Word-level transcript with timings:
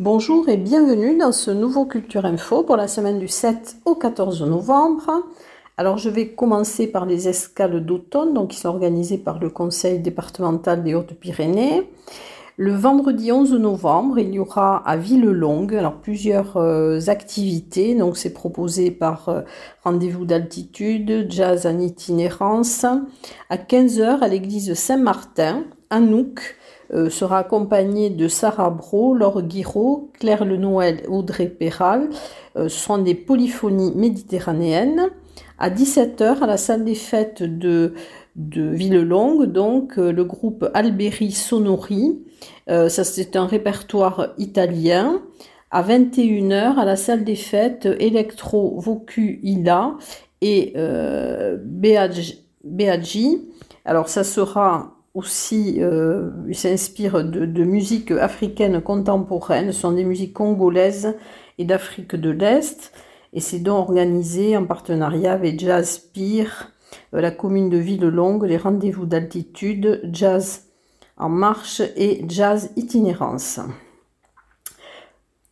Bonjour 0.00 0.48
et 0.48 0.56
bienvenue 0.56 1.18
dans 1.18 1.30
ce 1.30 1.50
nouveau 1.50 1.84
Culture 1.84 2.24
Info 2.24 2.62
pour 2.62 2.78
la 2.78 2.88
semaine 2.88 3.18
du 3.18 3.28
7 3.28 3.76
au 3.84 3.94
14 3.94 4.40
novembre. 4.44 5.10
Alors 5.76 5.98
je 5.98 6.08
vais 6.08 6.28
commencer 6.28 6.86
par 6.86 7.04
les 7.04 7.28
escales 7.28 7.84
d'automne, 7.84 8.32
donc 8.32 8.52
qui 8.52 8.56
sont 8.56 8.70
organisées 8.70 9.18
par 9.18 9.38
le 9.38 9.50
Conseil 9.50 9.98
départemental 9.98 10.82
des 10.82 10.94
Hautes-Pyrénées. 10.94 11.90
Le 12.56 12.72
vendredi 12.72 13.30
11 13.30 13.52
novembre, 13.52 14.18
il 14.18 14.30
y 14.30 14.38
aura 14.38 14.78
à 14.88 14.96
Villelongue 14.96 15.74
alors 15.74 15.96
plusieurs 15.96 16.56
euh, 16.56 16.98
activités. 17.08 17.94
Donc 17.94 18.16
c'est 18.16 18.32
proposé 18.32 18.90
par 18.90 19.28
euh, 19.28 19.42
rendez-vous 19.84 20.24
d'altitude, 20.24 21.26
jazz 21.28 21.66
en 21.66 21.78
itinérance. 21.78 22.86
À 23.50 23.58
15h 23.58 24.20
à 24.20 24.28
l'église 24.28 24.72
Saint-Martin, 24.72 25.64
Anouk 25.90 26.56
sera 27.10 27.38
accompagné 27.38 28.10
de 28.10 28.26
Sarah 28.28 28.70
Bro, 28.70 29.14
Laure 29.14 29.42
Guiraud, 29.42 30.10
Claire 30.18 30.44
Lenoël, 30.44 31.02
Audrey 31.08 31.46
Perral. 31.46 32.08
Euh, 32.56 32.68
ce 32.68 32.78
sont 32.78 32.98
des 32.98 33.14
polyphonies 33.14 33.92
méditerranéennes. 33.94 35.08
À 35.58 35.70
17h, 35.70 36.40
à 36.42 36.46
la 36.46 36.56
salle 36.56 36.84
des 36.84 36.94
fêtes 36.94 37.42
de, 37.42 37.94
de 38.36 38.62
Villelongue, 38.62 39.44
donc 39.46 39.98
euh, 39.98 40.10
le 40.10 40.24
groupe 40.24 40.68
Alberi 40.74 41.32
Sonori. 41.32 42.18
ça, 42.66 43.04
c'est 43.04 43.36
un 43.36 43.46
répertoire 43.46 44.28
italien. 44.38 45.22
À 45.70 45.82
21h, 45.82 46.76
à 46.76 46.84
la 46.84 46.96
salle 46.96 47.24
des 47.24 47.36
fêtes, 47.36 47.86
Electro 47.86 48.80
Vocu 48.80 49.38
Ila 49.42 49.96
et 50.40 50.72
euh. 50.76 51.58
Alors, 53.84 54.08
ça 54.08 54.24
sera 54.24 54.99
aussi, 55.14 55.76
euh, 55.78 56.30
il 56.48 56.54
s'inspire 56.54 57.24
de, 57.24 57.44
de, 57.44 57.64
musique 57.64 58.12
africaine 58.12 58.80
contemporaine. 58.80 59.72
Ce 59.72 59.80
sont 59.80 59.92
des 59.92 60.04
musiques 60.04 60.32
congolaises 60.32 61.16
et 61.58 61.64
d'Afrique 61.64 62.14
de 62.14 62.30
l'Est. 62.30 62.92
Et 63.32 63.40
c'est 63.40 63.60
donc 63.60 63.88
organisé 63.88 64.56
en 64.56 64.66
partenariat 64.66 65.32
avec 65.32 65.58
Jazz 65.60 65.98
Pire, 65.98 66.72
euh, 67.14 67.20
la 67.20 67.30
commune 67.30 67.70
de 67.70 67.78
Villelongue, 67.78 68.44
les 68.44 68.56
rendez-vous 68.56 69.06
d'altitude, 69.06 70.00
Jazz 70.12 70.66
en 71.16 71.28
marche 71.28 71.82
et 71.96 72.24
Jazz 72.28 72.70
itinérance. 72.76 73.60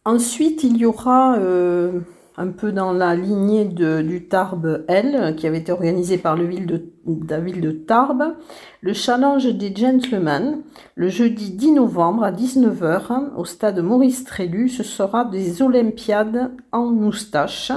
Ensuite, 0.05 0.65
il 0.65 0.79
y 0.79 0.87
aura 0.87 1.37
euh, 1.37 2.01
un 2.39 2.53
peu 2.53 2.71
dans 2.71 2.93
la 2.93 3.17
lignée 3.17 3.65
du 3.65 4.29
Tarbes 4.29 4.85
L, 4.87 5.35
qui 5.37 5.47
avait 5.49 5.59
été 5.59 5.73
organisé 5.73 6.19
par 6.19 6.37
la 6.37 6.45
ville 6.45 7.61
de 7.61 7.73
Tarbes, 7.73 8.37
le 8.81 8.93
challenge 8.93 9.47
des 9.47 9.75
gentlemen, 9.75 10.61
le 10.95 11.09
jeudi 11.09 11.51
10 11.51 11.73
novembre 11.73 12.23
à 12.23 12.31
19h, 12.31 13.35
au 13.37 13.45
stade 13.45 13.81
Maurice 13.81 14.23
Trélu, 14.23 14.69
ce 14.69 14.85
sera 14.85 15.25
des 15.25 15.63
Olympiades 15.63 16.53
en 16.71 16.87
moustache. 16.87 17.73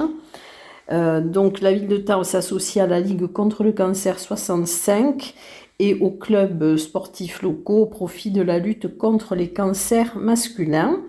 Euh, 0.92 1.20
donc 1.20 1.60
la 1.60 1.72
ville 1.72 1.88
de 1.88 1.96
Tarbes 1.96 2.22
s'associe 2.24 2.84
à 2.84 2.86
la 2.86 3.00
Ligue 3.00 3.26
contre 3.26 3.64
le 3.64 3.72
cancer 3.72 4.20
65 4.20 5.34
et 5.80 5.96
aux 6.00 6.10
clubs 6.12 6.76
sportifs 6.76 7.42
locaux 7.42 7.82
au 7.82 7.86
profit 7.86 8.30
de 8.30 8.42
la 8.42 8.60
lutte 8.60 8.96
contre 8.96 9.34
les 9.34 9.50
cancers 9.50 10.16
masculins 10.16 11.00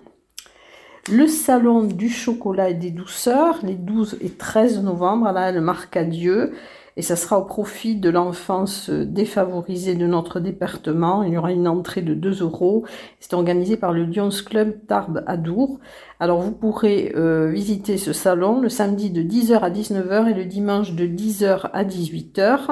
le 1.10 1.26
salon 1.26 1.84
du 1.84 2.08
chocolat 2.08 2.70
et 2.70 2.74
des 2.74 2.90
douceurs 2.90 3.58
les 3.62 3.74
12 3.74 4.18
et 4.20 4.30
13 4.30 4.82
novembre 4.82 5.26
à 5.26 5.32
la 5.32 5.60
Marcadieu 5.60 6.52
et 6.96 7.02
ça 7.02 7.16
sera 7.16 7.38
au 7.40 7.44
profit 7.44 7.96
de 7.96 8.08
l'enfance 8.08 8.88
défavorisée 8.88 9.96
de 9.96 10.06
notre 10.06 10.38
département. 10.38 11.24
Il 11.24 11.32
y 11.32 11.36
aura 11.36 11.50
une 11.50 11.66
entrée 11.66 12.02
de 12.02 12.14
2 12.14 12.42
euros. 12.42 12.84
C'est 13.18 13.34
organisé 13.34 13.76
par 13.76 13.92
le 13.92 14.04
Lions 14.04 14.28
Club 14.46 14.86
Tarbes 14.86 15.24
à 15.26 15.36
Dour. 15.36 15.80
Alors 16.20 16.40
vous 16.40 16.52
pourrez 16.52 17.12
euh, 17.16 17.50
visiter 17.50 17.98
ce 17.98 18.12
salon 18.12 18.60
le 18.60 18.68
samedi 18.68 19.10
de 19.10 19.22
10h 19.22 19.58
à 19.58 19.70
19h 19.70 20.30
et 20.30 20.34
le 20.34 20.44
dimanche 20.44 20.92
de 20.92 21.04
10h 21.04 21.70
à 21.72 21.84
18h. 21.84 22.70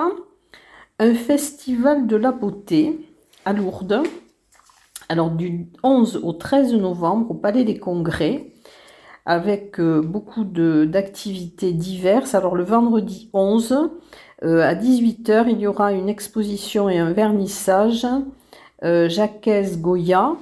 Un 1.01 1.15
festival 1.15 2.07
de 2.07 2.17
la 2.17 2.31
beauté 2.31 3.01
à 3.45 3.53
Lourdes 3.53 4.03
alors 5.13 5.31
du 5.31 5.67
11 5.83 6.21
au 6.23 6.33
13 6.33 6.73
novembre 6.73 7.33
au 7.33 7.35
Palais 7.35 7.65
des 7.65 7.77
Congrès, 7.77 8.55
avec 9.27 9.79
euh, 9.79 10.01
beaucoup 10.01 10.45
d'activités 10.45 11.75
diverses. 11.75 12.35
Alors 12.35 12.57
le 12.57 12.65
vendredi 12.65 13.29
11, 13.35 13.91
euh, 14.43 14.63
à 14.63 14.75
18h, 14.75 15.49
il 15.51 15.61
y 15.61 15.67
aura 15.67 15.93
une 15.93 16.09
exposition 16.09 16.89
et 16.89 16.99
un 16.99 17.13
vernissage 17.13 18.07
euh, 18.85 19.11
Jacques 19.11 19.51
Goya. 19.83 20.33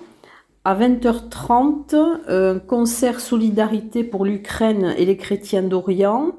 À 0.65 0.77
20h30, 0.77 1.97
un 2.29 2.61
concert 2.61 3.19
Solidarité 3.19 4.05
pour 4.05 4.25
l'Ukraine 4.25 4.95
et 4.97 5.05
les 5.05 5.17
chrétiens 5.17 5.65
d'Orient 5.65 6.31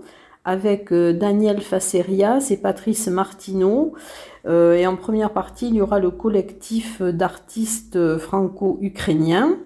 avec 0.43 0.93
Daniel 0.93 1.61
Facerias 1.61 2.47
et 2.49 2.57
Patrice 2.57 3.07
Martineau. 3.07 3.93
Euh, 4.47 4.73
et 4.73 4.87
en 4.87 4.95
première 4.95 5.31
partie, 5.31 5.67
il 5.67 5.75
y 5.75 5.81
aura 5.81 5.99
le 5.99 6.11
collectif 6.11 7.01
d'artistes 7.01 8.17
franco-ukrainiens. 8.17 9.57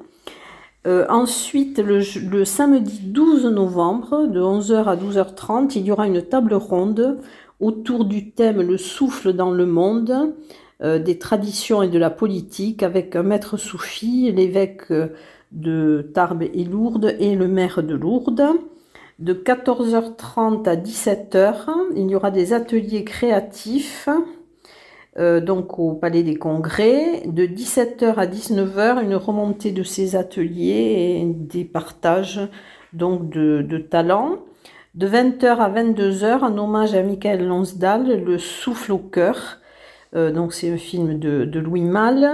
Euh, 0.86 1.06
ensuite, 1.10 1.80
le, 1.80 2.46
samedi 2.46 3.00
12 3.04 3.46
novembre, 3.46 4.28
de 4.28 4.40
11h 4.40 4.86
à 4.86 4.96
12h30, 4.96 5.72
il 5.76 5.86
y 5.86 5.92
aura 5.92 6.08
une 6.08 6.22
table 6.22 6.54
ronde 6.54 7.20
autour 7.60 8.06
du 8.06 8.32
thème 8.32 8.62
Le 8.62 8.78
souffle 8.78 9.34
dans 9.34 9.50
le 9.50 9.66
monde, 9.66 10.36
euh, 10.84 11.00
des 11.00 11.18
traditions 11.18 11.82
et 11.82 11.88
de 11.88 11.98
la 11.98 12.12
politique, 12.12 12.84
avec 12.84 13.16
un 13.16 13.24
maître 13.24 13.58
soufi, 13.58 14.32
l'évêque 14.32 14.92
de 15.52 16.12
Tarbes 16.14 16.44
et 16.44 16.66
Lourdes 16.66 17.16
et 17.18 17.34
le 17.36 17.48
maire 17.48 17.82
de 17.82 17.96
Lourdes. 17.96 18.44
De 19.20 19.34
14h30 19.34 20.68
à 20.68 20.76
17h, 20.76 21.68
il 21.96 22.10
y 22.10 22.16
aura 22.16 22.32
des 22.32 22.54
ateliers 22.54 23.06
créatifs 23.06 24.10
euh, 25.18 25.40
donc 25.40 25.80
au 25.80 25.94
Palais 25.94 26.24
des 26.24 26.36
Congrès, 26.36 27.24
de 27.26 27.46
17h 27.46 28.16
à 28.16 28.26
19h, 28.28 29.02
une 29.02 29.16
remontée 29.16 29.72
de 29.72 29.84
ces 29.84 30.18
ateliers 30.18 31.22
et 31.22 31.26
des 31.26 31.64
partages 31.64 32.42
donc 32.92 33.30
de, 33.30 33.62
de 33.62 33.78
talents. 33.78 34.40
De 34.94 35.08
20h 35.08 35.46
à 35.46 35.70
22h, 35.70 36.44
un 36.44 36.58
hommage 36.58 36.96
à 36.96 37.04
Michael 37.04 37.48
Lonsdal, 37.48 38.24
Le 38.24 38.38
souffle 38.38 38.92
au 38.92 38.98
cœur. 38.98 39.60
Euh, 40.16 40.32
donc 40.32 40.54
c'est 40.54 40.72
un 40.72 40.78
film 40.78 41.18
de, 41.20 41.46
de 41.46 41.60
Louis 41.60 41.82
Malle. 41.82 42.32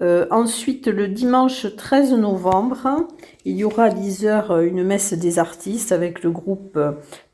Euh, 0.00 0.26
ensuite, 0.30 0.86
le 0.86 1.08
dimanche 1.08 1.66
13 1.74 2.12
novembre, 2.12 3.06
il 3.44 3.56
y 3.56 3.64
aura 3.64 3.84
à 3.84 3.90
10h 3.90 4.64
une 4.64 4.84
messe 4.84 5.12
des 5.12 5.40
artistes 5.40 5.90
avec 5.90 6.22
le 6.22 6.30
groupe 6.30 6.78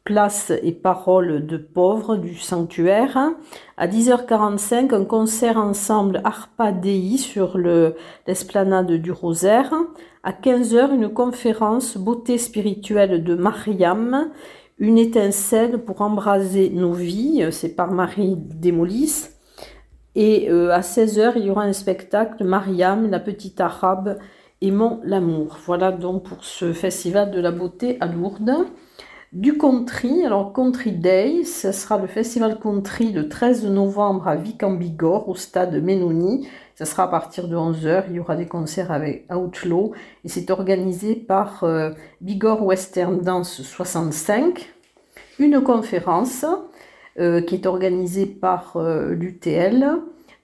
Place 0.04 0.52
et 0.62 0.72
Paroles 0.72 1.47
de 1.47 1.56
Pauvres 1.58 2.16
du 2.16 2.36
Sanctuaire. 2.36 3.32
À 3.76 3.86
10h45, 3.86 4.94
un 4.94 5.04
concert 5.04 5.58
ensemble 5.58 6.20
Arpa 6.25 6.72
Dei 6.72 7.19
sur 7.19 7.58
l'esplanade 7.58 8.92
du 8.92 9.12
Rosaire. 9.12 9.75
À 10.22 10.32
15h, 10.32 10.94
une 10.94 11.10
conférence 11.10 11.98
Beauté 11.98 12.38
spirituelle 12.38 13.25
de 13.25 13.34
Mariam, 13.34 14.31
une 14.78 14.98
étincelle 14.98 15.78
pour 15.78 16.00
embraser 16.00 16.70
nos 16.70 16.92
vies, 16.92 17.46
c'est 17.50 17.76
par 17.76 17.91
Marie 17.91 18.36
Desmolis. 18.36 19.34
Et 20.14 20.48
euh, 20.50 20.72
à 20.72 20.80
16h, 20.80 21.32
il 21.36 21.47
y 21.47 21.50
aura 21.50 21.64
un 21.64 21.72
spectacle 21.72 22.44
Mariam, 22.44 23.10
la 23.10 23.20
petite 23.20 23.60
arabe, 23.60 24.19
aimant 24.60 25.00
l'amour. 25.04 25.58
Voilà 25.66 25.92
donc 25.92 26.25
pour 26.25 26.44
ce 26.44 26.72
festival 26.72 27.30
de 27.30 27.41
la 27.41 27.50
beauté 27.50 27.97
à 28.00 28.06
Lourdes 28.06 28.66
du 29.34 29.58
country. 29.58 30.25
Alors, 30.25 30.52
Country 30.52 30.92
Day, 30.92 31.42
ce 31.44 31.72
sera 31.72 31.98
le 31.98 32.06
festival 32.06 32.58
country 32.60 33.12
le 33.12 33.28
13 33.28 33.66
novembre 33.66 34.28
à 34.28 34.36
Vic 34.36 34.62
en 34.62 34.72
Bigorre, 34.72 35.28
au 35.28 35.34
stade 35.34 35.75
Ménoni. 35.82 36.49
Ce 36.76 36.84
sera 36.84 37.05
à 37.05 37.08
partir 37.08 37.49
de 37.49 37.56
11h. 37.56 38.05
Il 38.08 38.17
y 38.17 38.20
aura 38.20 38.37
des 38.37 38.46
concerts 38.46 38.93
avec 38.93 39.26
Outlaw 39.32 39.93
et 40.25 40.28
c'est 40.28 40.50
organisé 40.50 41.17
par 41.17 41.64
euh, 41.64 41.90
Bigorre 42.20 42.64
Western 42.64 43.20
Dance 43.20 43.60
65. 43.62 44.72
Une 45.40 45.60
conférence 45.60 46.46
euh, 47.19 47.40
qui 47.40 47.55
est 47.55 47.66
organisée 47.66 48.26
par 48.26 48.76
euh, 48.76 49.14
l'UTL. 49.14 49.87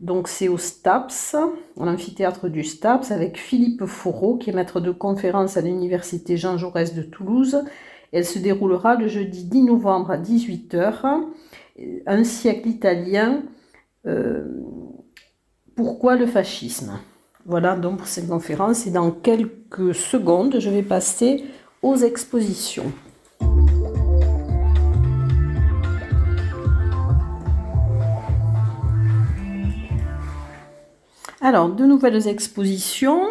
Donc 0.00 0.28
c'est 0.28 0.48
au 0.48 0.56
STAPS, 0.56 1.36
l'amphithéâtre 1.76 2.48
du 2.48 2.64
STAPS, 2.64 3.10
avec 3.10 3.36
Philippe 3.36 3.84
Fourreau, 3.84 4.38
qui 4.38 4.50
est 4.50 4.52
maître 4.52 4.80
de 4.80 4.90
conférence 4.90 5.56
à 5.56 5.60
l'université 5.60 6.36
Jean 6.36 6.56
Jaurès 6.56 6.94
de 6.94 7.02
Toulouse, 7.02 7.62
elle 8.12 8.24
se 8.24 8.38
déroulera 8.38 8.96
le 8.96 9.08
jeudi 9.08 9.44
10 9.44 9.64
novembre 9.64 10.10
à 10.10 10.18
18h. 10.18 11.22
Un 12.06 12.24
siècle 12.24 12.68
italien. 12.68 13.42
Euh, 14.06 14.44
pourquoi 15.76 16.16
le 16.16 16.26
fascisme? 16.26 16.98
Voilà 17.46 17.76
donc 17.76 17.98
pour 17.98 18.06
cette 18.06 18.28
conférence. 18.28 18.86
Et 18.86 18.90
dans 18.90 19.10
quelques 19.10 19.94
secondes, 19.94 20.56
je 20.58 20.70
vais 20.70 20.82
passer 20.82 21.44
aux 21.82 21.96
expositions. 21.96 22.92
Alors, 31.40 31.74
de 31.74 31.84
nouvelles 31.84 32.28
expositions. 32.28 33.22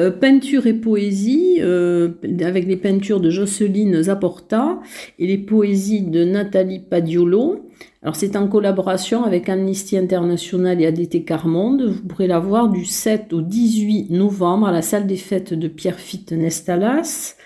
Euh, 0.00 0.10
peinture 0.10 0.66
et 0.66 0.74
poésie, 0.74 1.58
euh, 1.60 2.10
avec 2.40 2.66
les 2.66 2.76
peintures 2.76 3.20
de 3.20 3.30
Jocelyne 3.30 4.02
Zaporta 4.02 4.80
et 5.20 5.26
les 5.28 5.38
poésies 5.38 6.02
de 6.02 6.24
Nathalie 6.24 6.80
Padiolo. 6.80 7.66
Alors 8.02 8.16
c'est 8.16 8.34
en 8.34 8.48
collaboration 8.48 9.22
avec 9.22 9.48
Amnesty 9.48 9.96
International 9.96 10.80
et 10.82 10.86
ADT 10.86 11.24
Carmonde. 11.24 11.82
Vous 11.82 12.08
pourrez 12.08 12.26
la 12.26 12.40
voir 12.40 12.70
du 12.70 12.84
7 12.84 13.32
au 13.32 13.40
18 13.40 14.10
novembre 14.10 14.66
à 14.66 14.72
la 14.72 14.82
salle 14.82 15.06
des 15.06 15.16
fêtes 15.16 15.54
de 15.54 15.68
Pierrefitte 15.68 16.32
Nestalas. 16.32 17.36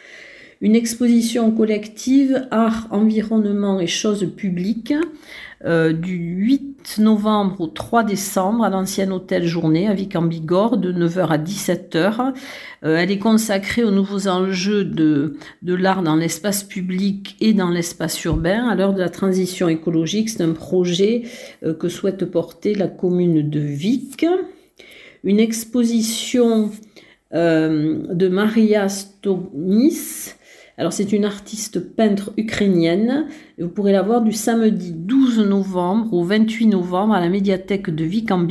Une 0.62 0.74
exposition 0.74 1.52
collective 1.52 2.48
Art, 2.50 2.88
Environnement 2.90 3.78
et 3.78 3.86
Choses 3.86 4.26
publiques 4.34 4.94
euh, 5.64 5.92
du 5.92 6.14
8 6.14 6.98
novembre 7.00 7.60
au 7.60 7.66
3 7.66 8.04
décembre 8.04 8.62
à 8.62 8.70
l'ancien 8.70 9.10
hôtel 9.10 9.44
Journée 9.44 9.88
à 9.88 9.94
Vic 9.94 10.14
en 10.14 10.22
Bigorre 10.22 10.76
de 10.76 10.92
9h 10.92 11.26
à 11.26 11.38
17h. 11.38 12.32
Euh, 12.84 12.96
elle 12.96 13.10
est 13.10 13.18
consacrée 13.18 13.82
aux 13.82 13.90
nouveaux 13.90 14.28
enjeux 14.28 14.84
de, 14.84 15.34
l'art 15.64 16.04
dans 16.04 16.14
l'espace 16.14 16.62
public 16.62 17.36
et 17.40 17.54
dans 17.54 17.70
l'espace 17.70 18.22
urbain 18.24 18.68
à 18.68 18.76
l'heure 18.76 18.94
de 18.94 19.00
la 19.00 19.08
transition 19.08 19.68
écologique. 19.68 20.30
C'est 20.30 20.44
un 20.44 20.52
projet 20.52 21.22
euh, 21.64 21.74
que 21.74 21.88
souhaite 21.88 22.24
porter 22.24 22.76
la 22.76 22.86
commune 22.86 23.50
de 23.50 23.60
Vic. 23.60 24.24
Une 25.24 25.40
exposition 25.40 26.70
de 27.30 28.28
Maria 28.28 28.88
Stonis 28.88 30.37
alors 30.78 30.92
c'est 30.92 31.12
une 31.12 31.24
artiste 31.24 31.80
peintre 31.80 32.32
ukrainienne. 32.36 33.26
Vous 33.58 33.68
pourrez 33.68 33.90
la 33.90 34.02
voir 34.02 34.22
du 34.22 34.30
samedi 34.30 34.92
12 34.92 35.40
novembre 35.40 36.14
au 36.14 36.22
28 36.22 36.66
novembre 36.68 37.14
à 37.14 37.20
la 37.20 37.28
médiathèque 37.28 37.90
de 37.90 38.04
Vic 38.04 38.30
en. 38.30 38.46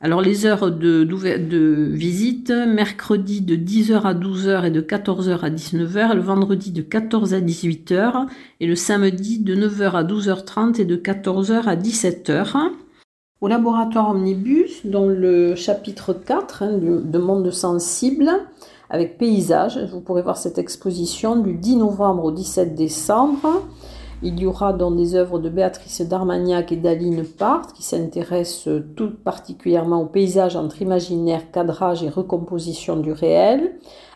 Alors 0.00 0.20
les 0.20 0.46
heures 0.46 0.70
de, 0.70 1.02
de, 1.02 1.88
visite, 1.92 2.50
mercredi 2.50 3.40
de 3.40 3.56
10h 3.56 4.02
à 4.02 4.14
12h 4.14 4.66
et 4.66 4.70
de 4.70 4.80
14h 4.80 5.40
à 5.40 5.50
19h, 5.50 6.14
le 6.14 6.20
vendredi 6.20 6.70
de 6.70 6.82
14h 6.82 7.34
à 7.34 7.40
18h 7.40 8.26
et 8.60 8.66
le 8.68 8.76
samedi 8.76 9.40
de 9.40 9.56
9h 9.56 9.92
à 9.92 10.04
12h30 10.04 10.80
et 10.80 10.84
de 10.84 10.96
14h 10.96 11.64
à 11.64 11.74
17h. 11.74 12.70
Au 13.40 13.48
laboratoire 13.48 14.10
Omnibus, 14.10 14.86
dans 14.86 15.06
le 15.06 15.56
chapitre 15.56 16.14
4 16.14 16.62
hein, 16.62 16.78
de 16.78 17.18
Monde 17.18 17.50
sensible, 17.50 18.30
avec 18.92 19.16
paysage. 19.16 19.78
Vous 19.90 20.00
pourrez 20.00 20.22
voir 20.22 20.36
cette 20.36 20.58
exposition 20.58 21.36
du 21.36 21.54
10 21.54 21.76
novembre 21.76 22.24
au 22.24 22.30
17 22.30 22.74
décembre. 22.74 23.62
Il 24.22 24.38
y 24.38 24.46
aura 24.46 24.72
dans 24.72 24.92
des 24.92 25.16
œuvres 25.16 25.40
de 25.40 25.48
Béatrice 25.48 26.02
d'Armagnac 26.02 26.70
et 26.70 26.76
d'Aline 26.76 27.24
Part 27.24 27.72
qui 27.72 27.82
s'intéressent 27.82 28.68
tout 28.94 29.10
particulièrement 29.24 30.02
au 30.02 30.06
paysage 30.06 30.54
entre 30.54 30.80
imaginaire, 30.82 31.50
cadrage 31.50 32.04
et 32.04 32.10
recomposition 32.10 32.98
du 32.98 33.10
réel. 33.10 33.72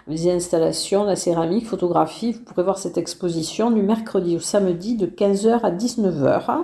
Les 0.06 0.30
installations, 0.30 1.04
la 1.04 1.16
céramique, 1.16 1.66
photographie. 1.66 2.32
Vous 2.32 2.44
pourrez 2.44 2.62
voir 2.62 2.78
cette 2.78 2.98
exposition 2.98 3.72
du 3.72 3.82
mercredi 3.82 4.36
au 4.36 4.40
samedi 4.40 4.94
de 4.94 5.06
15h 5.06 5.60
à 5.62 5.70
19h. 5.72 6.58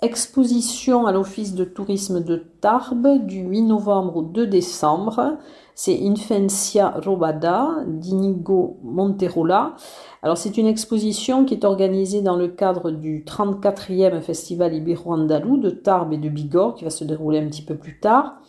Exposition 0.00 1.06
à 1.06 1.12
l'Office 1.12 1.54
de 1.54 1.64
tourisme 1.64 2.22
de 2.22 2.36
Tarbes 2.60 3.26
du 3.26 3.40
8 3.40 3.62
novembre 3.62 4.18
au 4.18 4.22
2 4.22 4.46
décembre 4.46 5.36
c'est 5.76 6.00
Infencia 6.02 6.94
Robada 7.04 7.84
d'Inigo 7.86 8.78
Monterola. 8.82 9.76
Alors 10.22 10.38
c'est 10.38 10.56
une 10.56 10.66
exposition 10.66 11.44
qui 11.44 11.52
est 11.52 11.66
organisée 11.66 12.22
dans 12.22 12.36
le 12.36 12.48
cadre 12.48 12.90
du 12.90 13.24
34e 13.24 14.22
Festival 14.22 14.74
Ibero-Andalou 14.74 15.58
de 15.58 15.68
Tarbes 15.68 16.14
et 16.14 16.18
de 16.18 16.30
Bigorre 16.30 16.76
qui 16.76 16.84
va 16.84 16.90
se 16.90 17.04
dérouler 17.04 17.40
un 17.40 17.46
petit 17.46 17.62
peu 17.62 17.76
plus 17.76 18.00
tard. 18.00 18.40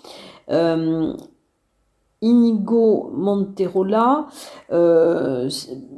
Euh, 0.50 1.13
Inigo 2.21 3.12
Monterola 3.13 4.27
euh, 4.71 5.50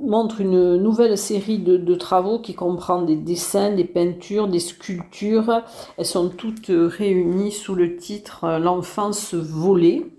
montre 0.02 0.42
une 0.42 0.78
nouvelle 0.78 1.16
série 1.16 1.60
de, 1.60 1.78
de, 1.78 1.96
travaux 1.96 2.40
qui 2.40 2.56
comprend 2.56 3.04
des 3.04 3.16
dessins, 3.16 3.72
des 3.72 3.86
peintures, 3.86 4.48
des 4.48 4.60
sculptures. 4.60 5.62
Elles 5.98 6.06
sont 6.06 6.30
toutes 6.30 6.72
réunies 6.72 7.52
sous 7.52 7.76
le 7.76 7.98
titre 7.98 8.58
L'enfance 8.60 9.36
volée. 9.36 10.19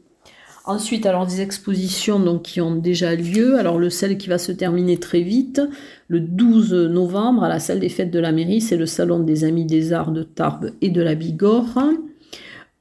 Ensuite, 0.66 1.06
alors 1.06 1.26
des 1.26 1.40
expositions 1.40 2.20
donc, 2.20 2.42
qui 2.42 2.60
ont 2.60 2.74
déjà 2.74 3.14
lieu. 3.14 3.58
Alors 3.58 3.78
le 3.78 3.88
celle 3.88 4.18
qui 4.18 4.28
va 4.28 4.38
se 4.38 4.52
terminer 4.52 4.98
très 4.98 5.22
vite, 5.22 5.60
le 6.08 6.20
12 6.20 6.72
novembre 6.90 7.44
à 7.44 7.48
la 7.48 7.58
salle 7.60 7.80
des 7.80 7.88
fêtes 7.88 8.10
de 8.10 8.18
la 8.18 8.32
mairie, 8.32 8.60
c'est 8.60 8.76
le 8.76 8.86
salon 8.86 9.20
des 9.20 9.44
Amis 9.44 9.64
des 9.64 9.92
Arts 9.92 10.12
de 10.12 10.22
Tarbes 10.22 10.72
et 10.82 10.90
de 10.90 11.02
la 11.02 11.14
Bigorre. 11.14 11.78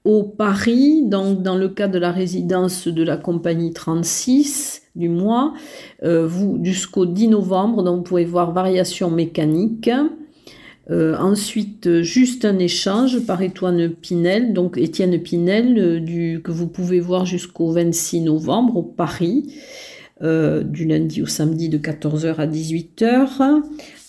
Au 0.05 0.23
Paris, 0.23 1.03
donc 1.05 1.41
dans 1.41 1.55
le 1.55 1.69
cadre 1.69 1.93
de 1.93 1.99
la 1.99 2.11
résidence 2.11 2.87
de 2.87 3.03
la 3.03 3.17
compagnie 3.17 3.73
36 3.73 4.83
du 4.95 5.09
mois, 5.09 5.53
euh, 6.03 6.29
jusqu'au 6.63 7.05
10 7.05 7.29
novembre, 7.29 7.83
donc 7.83 7.97
vous 7.97 8.03
pouvez 8.03 8.25
voir 8.25 8.51
variations 8.51 9.11
mécaniques. 9.11 9.89
Euh, 10.89 11.15
ensuite, 11.17 12.01
juste 12.01 12.45
un 12.45 12.57
échange 12.57 13.19
par 13.25 13.41
Étienne 13.43 13.89
Pinel, 13.89 14.53
donc 14.53 14.77
Étienne 14.77 15.21
Pinel, 15.21 15.77
euh, 15.77 16.39
que 16.39 16.51
vous 16.51 16.67
pouvez 16.67 16.99
voir 16.99 17.25
jusqu'au 17.25 17.71
26 17.71 18.21
novembre 18.21 18.77
au 18.77 18.83
Paris, 18.83 19.53
euh, 20.23 20.63
du 20.63 20.85
lundi 20.85 21.21
au 21.21 21.27
samedi 21.27 21.69
de 21.69 21.77
14h 21.77 22.35
à 22.37 22.47
18h. 22.47 23.61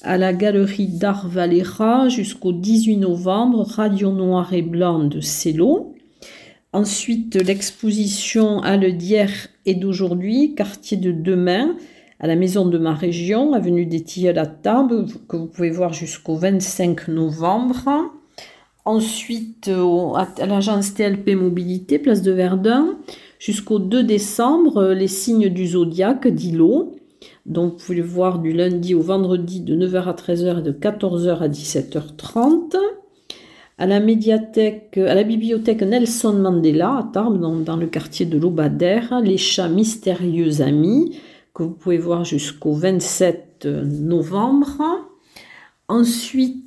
À 0.03 0.17
la 0.17 0.33
galerie 0.33 0.89
d'Art 0.89 1.29
Valera 1.29 2.09
jusqu'au 2.09 2.53
18 2.53 2.97
novembre, 2.97 3.63
Radio 3.63 4.11
Noir 4.11 4.55
et 4.55 4.63
Blanc 4.63 5.01
de 5.01 5.21
Cello. 5.21 5.95
Ensuite, 6.73 7.35
l'exposition 7.35 8.61
à 8.63 8.79
le 8.79 8.93
d'hier 8.93 9.31
et 9.67 9.75
d'aujourd'hui, 9.75 10.55
quartier 10.55 10.97
de 10.97 11.13
demain, 11.13 11.77
à 12.21 12.27
la 12.27 12.37
maison 12.37 12.67
de 12.67 12.77
ma 12.77 12.95
région, 12.95 13.55
avenue 13.55 13.87
des 13.87 14.03
Tilleuls 14.03 14.39
à 14.39 14.47
Tarbes, 14.47 15.07
que 15.27 15.37
vous 15.37 15.47
pouvez 15.47 15.71
voir 15.71 15.95
jusqu'au 15.95 16.35
25 16.35 17.09
novembre. 17.09 18.13
Ensuite, 18.85 19.71
à 20.15 20.47
l'agence 20.47 20.93
TLP 20.93 21.35
Mobilité, 21.35 21.99
place 21.99 22.21
de 22.21 22.33
Verdun, 22.33 22.99
jusqu'au 23.39 23.79
2 23.79 24.03
décembre, 24.03 24.79
euh, 24.79 24.95
les 24.95 25.09
signes 25.09 25.49
du 25.49 25.69
zodiaque 25.69 26.29
d'Ilo. 26.29 26.97
Donc, 27.47 27.73
vous 27.73 27.79
pouvez 27.79 27.99
le 27.99 28.05
voir 28.05 28.39
du 28.39 28.53
lundi 28.53 28.95
au 28.95 29.01
vendredi 29.01 29.61
de 29.61 29.75
9h 29.75 30.05
à 30.05 30.13
13h 30.13 30.59
et 30.59 30.63
de 30.63 30.73
14h 30.73 31.39
à 31.39 31.49
17h30. 31.49 32.77
À 33.79 33.87
la 33.87 33.99
médiathèque, 33.99 34.99
à 34.99 35.15
la 35.15 35.23
bibliothèque 35.23 35.83
Nelson 35.83 36.35
Mandela 36.35 36.99
à 36.99 37.11
Tarbes, 37.11 37.41
dans, 37.41 37.57
dans 37.57 37.77
le 37.77 37.87
quartier 37.87 38.27
de 38.27 38.37
l'Aubadère, 38.37 39.21
les 39.23 39.39
chats 39.39 39.69
mystérieux 39.71 40.61
amis 40.61 41.17
que 41.55 41.63
vous 41.63 41.71
pouvez 41.71 41.99
voir 41.99 42.25
jusqu'au 42.25 42.73
27 42.73 43.67
novembre. 43.67 44.79
Ensuite, 45.89 46.65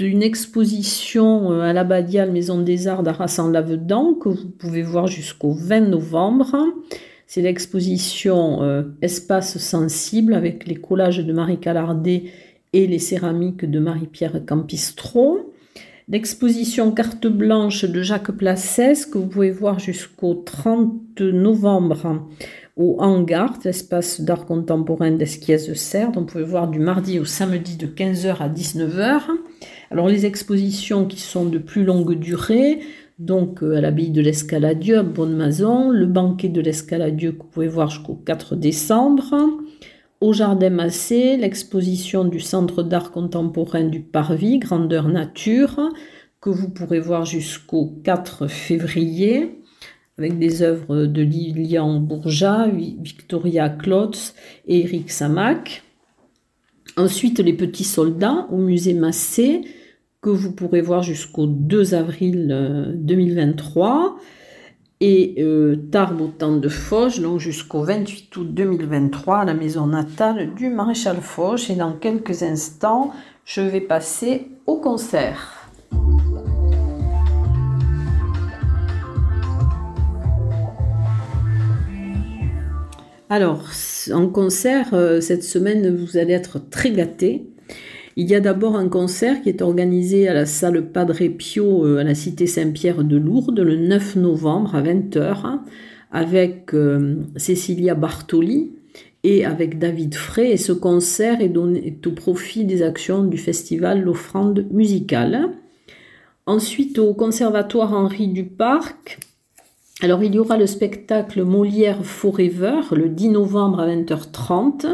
une 0.00 0.22
exposition 0.22 1.52
euh, 1.52 1.60
à 1.60 1.72
l'Abbadiale 1.72 2.32
Maison 2.32 2.60
des 2.60 2.88
Arts 2.88 3.02
d'Arras 3.02 3.36
en 3.38 3.48
Lavedan 3.48 4.14
que 4.14 4.28
vous 4.28 4.50
pouvez 4.50 4.82
voir 4.82 5.06
jusqu'au 5.06 5.52
20 5.52 5.80
novembre. 5.82 6.56
C'est 7.26 7.42
l'exposition 7.42 8.62
euh, 8.62 8.82
Espace 9.02 9.58
sensible 9.58 10.34
avec 10.34 10.66
les 10.66 10.74
collages 10.74 11.24
de 11.24 11.32
Marie 11.32 11.58
Calardet 11.58 12.24
et 12.72 12.86
les 12.86 12.98
céramiques 12.98 13.64
de 13.64 13.78
Marie-Pierre 13.78 14.44
Campistro. 14.46 15.52
L'exposition 16.08 16.90
Carte 16.92 17.26
blanche 17.26 17.84
de 17.84 18.02
Jacques 18.02 18.32
Placès 18.32 19.06
que 19.10 19.16
vous 19.16 19.28
pouvez 19.28 19.50
voir 19.50 19.78
jusqu'au 19.78 20.34
30 20.34 21.20
novembre 21.20 22.26
au 22.76 22.96
hangar, 22.98 23.58
l'espace 23.64 24.20
d'art 24.20 24.46
contemporain 24.46 25.12
d'Esquies 25.12 25.68
de 25.68 25.74
Serre. 25.74 26.10
Donc, 26.10 26.24
vous 26.24 26.32
pouvez 26.32 26.44
voir 26.44 26.68
du 26.68 26.80
mardi 26.80 27.18
au 27.18 27.24
samedi 27.24 27.76
de 27.76 27.86
15h 27.86 28.38
à 28.38 28.48
19h. 28.48 29.20
Alors, 29.90 30.08
les 30.08 30.26
expositions 30.26 31.06
qui 31.06 31.20
sont 31.20 31.44
de 31.44 31.58
plus 31.58 31.84
longue 31.84 32.14
durée, 32.14 32.80
donc 33.20 33.62
euh, 33.62 33.76
à 33.76 33.80
l'abbaye 33.80 34.10
de 34.10 34.20
l'Escaladieu 34.20 34.98
à 34.98 35.02
Bonne-Maison, 35.04 35.90
le 35.90 36.06
banquet 36.06 36.48
de 36.48 36.60
l'Escaladieu 36.60 37.32
que 37.32 37.42
vous 37.42 37.48
pouvez 37.48 37.68
voir 37.68 37.90
jusqu'au 37.90 38.14
4 38.14 38.56
décembre, 38.56 39.34
au 40.20 40.32
Jardin 40.32 40.70
Massé, 40.70 41.36
l'exposition 41.36 42.24
du 42.24 42.40
Centre 42.40 42.82
d'art 42.82 43.12
contemporain 43.12 43.84
du 43.84 44.00
Parvis, 44.00 44.58
Grandeur 44.58 45.06
Nature, 45.06 45.90
que 46.40 46.50
vous 46.50 46.70
pourrez 46.70 46.98
voir 46.98 47.24
jusqu'au 47.24 47.86
4 48.02 48.48
février 48.48 49.60
avec 50.18 50.38
des 50.38 50.62
œuvres 50.62 51.06
de 51.06 51.22
Lilian 51.22 52.00
Bourgeat, 52.00 52.68
Victoria 52.68 53.68
Klotz 53.68 54.34
et 54.66 54.80
Eric 54.80 55.10
Samac. 55.10 55.82
Ensuite, 56.96 57.40
Les 57.40 57.52
Petits 57.52 57.84
Soldats 57.84 58.46
au 58.50 58.58
musée 58.58 58.94
Massé, 58.94 59.62
que 60.22 60.30
vous 60.30 60.52
pourrez 60.52 60.80
voir 60.80 61.02
jusqu'au 61.02 61.46
2 61.46 61.94
avril 61.94 62.92
2023. 62.94 64.16
Euh, 64.16 64.20
et 65.00 65.34
euh, 65.38 65.76
de 65.76 66.68
Foch, 66.68 67.20
donc 67.20 67.38
jusqu'au 67.38 67.82
28 67.82 68.36
août 68.36 68.54
2023, 68.54 69.38
à 69.38 69.44
la 69.44 69.54
maison 69.54 69.86
natale 69.86 70.54
du 70.54 70.70
maréchal 70.70 71.16
Foch. 71.20 71.68
Et 71.68 71.74
dans 71.74 71.92
quelques 71.92 72.42
instants, 72.42 73.12
je 73.44 73.60
vais 73.60 73.80
passer 73.80 74.48
au 74.66 74.76
concert. 74.76 75.68
Alors, 83.30 83.70
en 84.12 84.28
concert, 84.28 84.92
euh, 84.92 85.20
cette 85.20 85.44
semaine, 85.44 85.96
vous 85.96 86.18
allez 86.18 86.34
être 86.34 86.60
très 86.70 86.90
gâtés. 86.90 87.46
Il 88.16 88.28
y 88.28 88.34
a 88.34 88.40
d'abord 88.40 88.76
un 88.76 88.88
concert 88.88 89.42
qui 89.42 89.48
est 89.48 89.62
organisé 89.62 90.28
à 90.28 90.34
la 90.34 90.46
salle 90.46 90.90
Padre 90.90 91.26
Pio 91.28 91.86
euh, 91.86 91.98
à 91.98 92.04
la 92.04 92.14
cité 92.14 92.46
Saint-Pierre 92.46 93.02
de 93.02 93.16
Lourdes 93.16 93.58
le 93.58 93.76
9 93.76 94.16
novembre 94.16 94.74
à 94.74 94.82
20h 94.82 95.58
avec 96.12 96.74
euh, 96.74 97.16
Cecilia 97.36 97.94
Bartoli 97.94 98.72
et 99.24 99.44
avec 99.44 99.78
David 99.78 100.14
Frey. 100.14 100.52
Et 100.52 100.56
ce 100.58 100.72
concert 100.72 101.40
est 101.40 101.48
donné 101.48 101.98
au 102.06 102.10
profit 102.10 102.66
des 102.66 102.82
actions 102.82 103.24
du 103.24 103.38
festival 103.38 104.02
L'Offrande 104.02 104.66
musicale. 104.70 105.48
Ensuite, 106.46 106.98
au 106.98 107.14
Conservatoire 107.14 107.94
Henri 107.94 108.28
Duparc, 108.28 109.18
alors 110.00 110.22
il 110.24 110.34
y 110.34 110.38
aura 110.38 110.56
le 110.56 110.66
spectacle 110.66 111.44
Molière 111.44 112.04
Forever 112.04 112.80
le 112.92 113.08
10 113.08 113.28
novembre 113.30 113.80
à 113.80 113.86
20h30. 113.86 114.86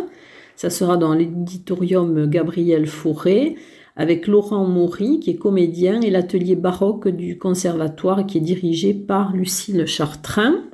Ça 0.56 0.68
sera 0.68 0.98
dans 0.98 1.14
l'éditorium 1.14 2.26
Gabriel 2.26 2.86
Fauré 2.86 3.56
avec 3.96 4.26
Laurent 4.26 4.66
Maury 4.66 5.18
qui 5.20 5.30
est 5.30 5.36
comédien 5.36 6.02
et 6.02 6.10
l'atelier 6.10 6.54
baroque 6.54 7.08
du 7.08 7.38
conservatoire 7.38 8.26
qui 8.26 8.38
est 8.38 8.42
dirigé 8.42 8.92
par 8.92 9.32
Lucille 9.34 9.86
Chartrain. 9.86 10.64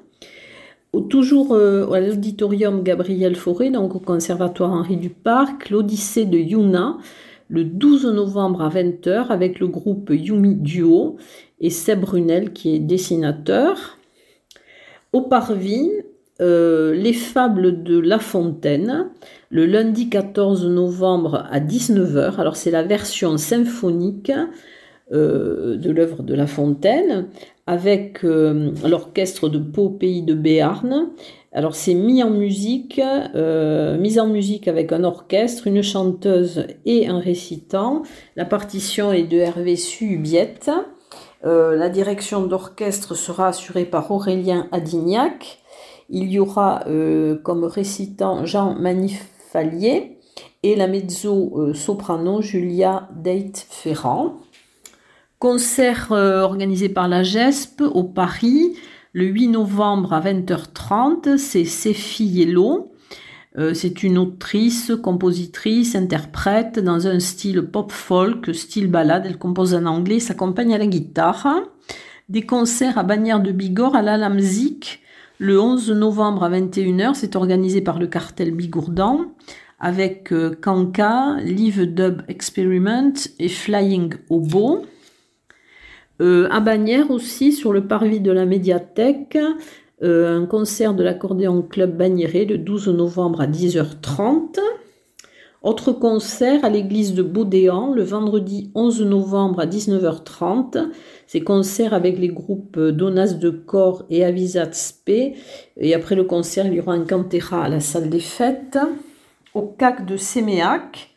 Toujours 1.11 1.53
euh, 1.53 1.91
à 1.93 2.01
l'auditorium 2.01 2.83
Gabriel 2.83 3.37
Fauré, 3.37 3.71
donc 3.71 3.95
au 3.95 4.01
conservatoire 4.01 4.73
Henri 4.73 4.97
Duparc, 4.97 5.69
l'Odyssée 5.71 6.25
de 6.25 6.39
Yuna 6.39 6.97
le 7.49 7.65
12 7.65 8.07
novembre 8.07 8.63
à 8.63 8.69
20h 8.71 9.29
avec 9.29 9.61
le 9.61 9.69
groupe 9.69 10.11
Yumi 10.11 10.57
Duo 10.57 11.17
et 11.61 11.71
Seb 11.71 12.01
Brunel 12.01 12.53
qui 12.53 12.75
est 12.75 12.81
dessinateur. 12.81 13.96
Au 15.17 15.23
Parvis, 15.23 15.93
euh, 16.43 16.93
les 16.93 17.15
fables 17.15 17.83
de 17.83 17.99
La 17.99 18.19
Fontaine, 18.19 19.09
le 19.49 19.65
lundi 19.65 20.11
14 20.11 20.67
novembre 20.67 21.47
à 21.51 21.59
19h. 21.59 22.39
Alors 22.39 22.57
c'est 22.57 22.71
la 22.71 22.83
version 22.83 23.39
symphonique 23.39 24.31
euh, 25.13 25.79
de 25.79 25.91
l'œuvre 25.91 26.23
de 26.23 26.35
La 26.35 26.47
Fontaine 26.47 27.29
avec 27.67 28.27
euh, 28.27 28.73
l'orchestre 28.87 29.49
de 29.49 29.59
Pau 29.59 29.89
Pays 29.89 30.21
de 30.21 30.35
Béarn. 30.35 31.09
Alors 31.51 31.75
c'est 31.75 31.95
mis 31.95 32.23
en 32.23 32.29
musique, 32.29 33.01
mise 33.99 34.19
en 34.19 34.27
musique 34.27 34.69
avec 34.69 34.93
un 34.93 35.03
orchestre, 35.03 35.67
une 35.67 35.83
chanteuse 35.83 36.67
et 36.85 37.09
un 37.09 37.21
récitant. 37.21 38.03
La 38.37 38.45
partition 38.45 39.15
est 39.15 39.25
de 39.25 39.39
Hervé 39.39 39.77
Subiette. 39.77 40.71
Euh, 41.47 41.77
la 41.77 41.89
direction 41.89 42.45
d'orchestre 42.45 43.15
sera 43.15 43.49
assurée 43.49 43.85
par 43.85 44.11
Aurélien 44.11 44.67
Adignac. 44.73 45.61
Il 46.11 46.31
y 46.31 46.41
aura 46.41 46.83
euh, 46.89 47.37
comme 47.37 47.65
récitant 47.65 48.45
Jean 48.45 48.75
Manifalier 48.75 50.19
et 50.65 50.75
la 50.75 50.89
mezzo-soprano 50.89 52.39
euh, 52.39 52.43
Julia 52.43 53.09
Deit-Ferrand. 53.15 54.39
Concert 55.39 56.09
organisé 56.11 56.89
par 56.89 57.09
la 57.09 57.23
GESP 57.23 57.83
au 57.83 58.05
Paris 58.05 58.75
le 59.13 59.27
8 59.27 59.49
novembre 59.49 60.15
à 60.15 60.21
20h30. 60.21 61.37
C'est 61.37 62.25
Yellow. 62.25 62.91
Euh, 63.59 63.73
c'est 63.73 64.03
une 64.03 64.19
autrice, 64.19 64.93
compositrice, 65.03 65.95
interprète 65.95 66.79
dans 66.79 67.07
un 67.07 67.21
style 67.21 67.63
pop 67.63 67.91
folk, 67.91 68.55
style 68.55 68.91
ballade. 68.91 69.25
Elle 69.27 69.39
compose 69.39 69.75
en 69.75 69.87
anglais, 69.87 70.21
s'accompagne 70.21 70.75
à 70.75 70.79
la 70.79 70.87
guitare. 70.87 71.63
Des 72.29 72.43
concerts 72.43 72.99
à 72.99 73.03
Bagnères 73.03 73.41
de 73.41 73.53
Bigorre 73.53 73.97
à 73.97 74.03
l'Alamzik 74.03 75.01
le 75.39 75.61
11 75.61 75.91
novembre 75.93 76.45
à 76.45 76.51
21h. 76.51 77.15
C'est 77.15 77.37
organisé 77.37 77.81
par 77.81 77.99
le 77.99 78.07
cartel 78.07 78.53
Bigourdan 78.53 79.33
avec 79.79 80.33
euh, 80.33 80.55
Kanka, 80.61 81.37
Live 81.43 81.93
Dub 81.93 82.23
Experiment 82.29 83.13
et 83.39 83.49
Flying 83.49 84.15
Obo. 84.31 84.85
Euh, 86.23 86.49
à 86.51 86.61
Bagnères 86.61 87.11
aussi, 87.11 87.53
sur 87.53 87.73
le 87.73 87.87
parvis 87.87 88.21
de 88.21 88.33
la 88.33 88.47
médiathèque, 88.47 89.39
euh, 90.03 90.43
un 90.43 90.47
concert 90.47 90.95
de 90.95 91.03
l'accordéon 91.03 91.63
Club 91.63 91.97
Bagnéré 91.97 92.45
le 92.45 92.59
12 92.59 92.89
novembre 92.89 93.41
à 93.41 93.47
10h30. 93.47 94.59
Autre 95.63 95.91
concert 95.93 96.65
à 96.65 96.69
l'église 96.69 97.15
de 97.15 97.23
Baudéan 97.23 97.93
le 97.93 98.03
vendredi 98.03 98.71
11 98.75 99.03
novembre 99.03 99.61
à 99.61 99.67
19h30. 99.67 100.91
C'est 101.27 101.41
concert 101.41 101.95
avec 101.95 102.19
les 102.19 102.29
groupes 102.29 102.79
Donas 102.79 103.33
de 103.33 103.51
Corps 103.51 104.05
et 104.11 104.25
Avisat 104.25 104.73
Spe. 104.73 105.35
Et 105.79 105.95
après 105.95 106.15
le 106.15 106.25
concert, 106.25 106.67
il 106.67 106.75
y 106.75 106.81
aura 106.81 106.93
un 106.93 107.05
cantera 107.05 107.65
à 107.65 107.69
la 107.69 107.81
salle 107.81 108.11
des 108.11 108.21
fêtes. 108.21 108.79
Au 109.55 109.63
CAC 109.63 110.05
de 110.05 110.19
Séméac, 110.19 111.17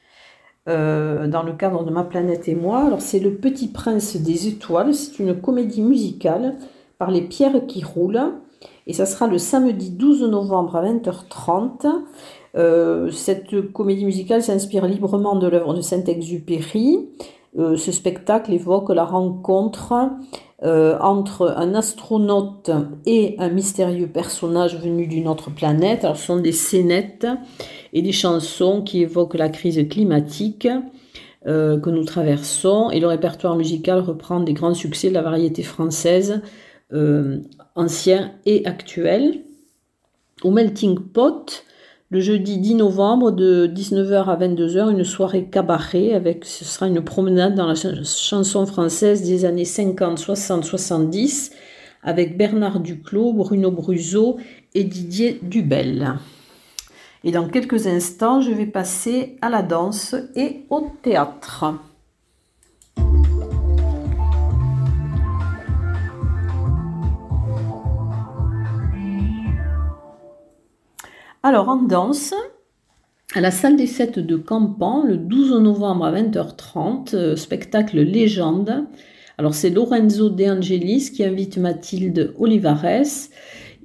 euh, 0.70 1.28
dans 1.28 1.44
le 1.44 1.54
cadre 1.54 1.84
de 1.84 1.92
Ma 1.92 2.06
planète 2.06 2.48
et 2.48 2.56
moi. 2.56 2.86
Alors 2.86 3.02
c'est 3.02 3.20
Le 3.20 3.36
Petit 3.36 3.68
Prince 3.68 4.16
des 4.16 4.48
étoiles. 4.48 4.94
C'est 4.96 5.20
une 5.20 5.40
comédie 5.40 5.82
musicale 5.82 6.56
par 6.98 7.12
les 7.12 7.22
pierres 7.22 7.66
qui 7.68 7.84
roulent. 7.84 8.32
Et 8.88 8.94
ça 8.94 9.06
sera 9.06 9.28
le 9.28 9.38
samedi 9.38 9.92
12 9.92 10.24
novembre 10.24 10.76
à 10.76 10.84
20h30. 10.84 11.88
Euh, 12.58 13.12
cette 13.12 13.72
comédie 13.72 14.06
musicale 14.06 14.42
s'inspire 14.42 14.86
librement 14.86 15.36
de 15.36 15.48
l'œuvre 15.48 15.74
de 15.74 15.82
Saint-Exupéry. 15.82 17.08
Euh, 17.58 17.78
ce 17.78 17.92
spectacle 17.92 18.54
évoque 18.54 18.90
la 18.90 19.06
rencontre 19.06 20.10
euh, 20.64 20.98
entre 21.00 21.54
un 21.58 21.74
astronaute 21.74 22.70
et 23.06 23.36
un 23.40 23.50
mystérieux 23.50 24.08
personnage 24.08 24.78
venu 24.78 25.08
d'une 25.08 25.28
autre 25.28 25.52
planète. 25.52 26.04
Alors, 26.04 26.18
ce 26.18 26.26
sont 26.26 26.40
des 26.40 26.52
scénettes 26.52 27.28
et 27.94 28.02
des 28.02 28.12
chansons 28.12 28.82
qui 28.82 29.02
évoquent 29.02 29.36
la 29.36 29.50
crise 29.50 29.88
climatique 29.90 30.68
que 31.46 31.90
nous 31.90 32.04
traversons. 32.04 32.92
Et 32.92 33.00
le 33.00 33.08
répertoire 33.08 33.56
musical 33.56 34.00
reprend 34.02 34.42
des 34.42 34.54
grands 34.54 34.74
succès 34.74 35.10
de 35.10 35.14
la 35.14 35.22
variété 35.22 35.64
française 35.64 36.42
anciens 37.76 38.34
et 38.46 38.66
actuels. 38.66 39.42
Au 40.44 40.52
Melting 40.52 41.00
Pot, 41.00 41.66
le 42.12 42.22
jeudi 42.22 42.58
10 42.58 42.76
novembre 42.76 43.32
de 43.32 43.68
19h 43.68 44.26
à 44.26 44.36
22h, 44.36 44.92
une 44.92 45.04
soirée 45.04 45.46
cabaret 45.46 46.14
avec 46.14 46.46
ce 46.46 46.66
sera 46.66 46.88
une 46.88 47.04
promenade 47.04 47.56
dans 47.56 47.68
la 47.68 47.76
chanson 47.76 48.66
française 48.66 49.22
des 49.24 49.46
années 49.46 49.66
50, 49.66 50.18
60, 50.18 50.64
70 50.64 51.52
avec 52.02 52.38
Bernard 52.38 52.80
Duclos, 52.80 53.34
Bruno 53.34 53.72
Bruzo 53.72 54.38
et 54.74 54.84
Didier 54.84 55.40
Dubel. 55.44 56.16
Et 57.24 57.32
dans 57.32 57.48
quelques 57.48 57.88
instants, 57.88 58.42
je 58.42 58.52
vais 58.52 58.66
passer 58.66 59.38
à 59.42 59.50
la 59.50 59.62
danse 59.62 60.16
et 60.36 60.66
au 60.70 60.90
théâtre. 61.02 61.74
Alors 71.42 71.70
en 71.70 71.78
danse, 71.78 72.34
à 73.34 73.40
la 73.40 73.50
salle 73.50 73.78
des 73.78 73.88
fêtes 73.88 74.20
de 74.20 74.36
Campan, 74.36 75.04
le 75.06 75.16
12 75.16 75.62
novembre 75.62 76.04
à 76.04 76.12
20h30, 76.12 77.16
euh, 77.16 77.36
spectacle 77.38 78.02
légende. 78.02 78.86
Alors 79.38 79.54
c'est 79.54 79.70
Lorenzo 79.70 80.30
De 80.30 80.44
Angelis 80.44 81.12
qui 81.16 81.24
invite 81.24 81.58
Mathilde 81.58 82.34
Olivares. 82.38 83.30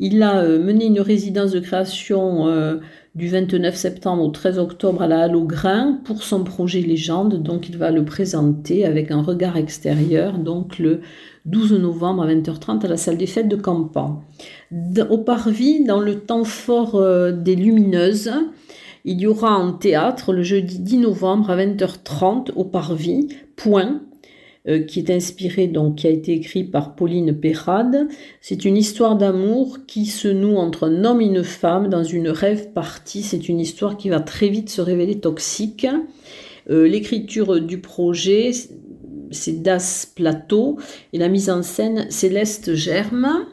Il 0.01 0.25
a 0.25 0.39
euh, 0.43 0.59
mené 0.59 0.87
une 0.87 0.99
résidence 0.99 1.53
de 1.53 1.61
création 1.61 2.49
euh, 2.49 2.79
du 3.15 3.29
29 3.29 3.77
septembre 3.77 4.25
au 4.25 4.31
13 4.31 4.59
octobre 4.59 5.03
à 5.03 5.07
la 5.07 5.23
Halle 5.23 5.37
au 5.37 5.45
Grain 5.45 6.01
pour 6.05 6.23
son 6.23 6.43
projet 6.43 6.81
Légende. 6.81 7.43
Donc 7.43 7.69
il 7.69 7.79
va 7.79 7.91
le 7.91 8.05
présenter 8.05 8.85
avec 8.85 9.11
un 9.11 9.23
regard 9.23 9.57
extérieur, 9.57 10.39
donc 10.39 10.79
le 10.79 11.01
12 11.47 11.75
novembre 11.75 12.25
à 12.25 12.27
20h30 12.27 12.85
à 12.85 12.89
la 12.89 12.97
salle 12.97 13.17
des 13.17 13.27
fêtes 13.27 13.49
de 13.49 13.57
Campan. 13.57 14.23
Au 15.11 15.19
Parvis, 15.19 15.85
dans 15.85 16.01
le 16.01 16.21
temps 16.21 16.45
fort 16.45 16.97
euh, 16.97 17.31
des 17.31 17.55
Lumineuses, 17.55 18.33
il 19.05 19.21
y 19.21 19.27
aura 19.27 19.51
un 19.51 19.73
théâtre 19.73 20.33
le 20.33 20.43
jeudi 20.43 20.81
10 20.81 20.99
novembre 20.99 21.51
à 21.51 21.57
20h30 21.57 22.51
au 22.57 22.65
Parvis, 22.65 23.29
Point, 23.55 24.01
qui 24.89 24.99
est 24.99 25.11
inspiré, 25.11 25.67
donc 25.67 25.97
qui 25.97 26.07
a 26.07 26.11
été 26.11 26.33
écrit 26.33 26.65
par 26.65 26.95
Pauline 26.95 27.39
Perrade. 27.39 28.09
C'est 28.41 28.65
une 28.65 28.79
histoire 28.79 29.17
d'amour 29.17 29.81
qui 29.87 30.07
se 30.07 30.29
noue 30.29 30.57
entre 30.57 30.85
un 30.85 31.05
homme 31.05 31.21
et 31.21 31.27
une 31.27 31.45
femme 31.45 31.89
dans 31.89 32.05
une 32.05 32.29
rêve 32.29 32.73
partie. 32.73 33.23
C'est 33.23 33.49
une 33.49 33.61
histoire 33.61 33.99
qui 33.99 34.09
va 34.09 34.21
très 34.21 34.49
vite 34.49 34.71
se 34.71 34.81
révéler 34.81 35.21
toxique. 35.21 35.87
Euh, 36.71 36.89
l'écriture 36.89 37.61
du 37.61 37.79
projet, 37.79 38.53
c'est 39.31 39.63
Das 39.63 40.11
Plateau 40.15 40.79
et 41.13 41.19
la 41.19 41.29
mise 41.29 41.51
en 41.51 41.63
scène 41.63 42.07
Céleste 42.11 42.75
Germe. 42.75 43.47